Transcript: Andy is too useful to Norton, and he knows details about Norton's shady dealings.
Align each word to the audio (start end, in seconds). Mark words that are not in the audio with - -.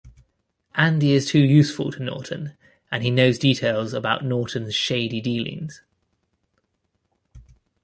Andy 0.73 1.11
is 1.11 1.27
too 1.27 1.37
useful 1.43 1.91
to 1.91 2.01
Norton, 2.01 2.57
and 2.91 3.03
he 3.03 3.11
knows 3.11 3.37
details 3.37 3.93
about 3.93 4.25
Norton's 4.25 4.73
shady 4.73 5.21
dealings. 5.21 5.83